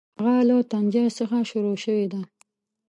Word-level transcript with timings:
هغه 0.19 0.33
له 0.49 0.55
طنجه 0.71 1.05
څخه 1.17 1.37
شروع 1.49 1.75
شوې 1.83 2.05
ده. 2.11 2.21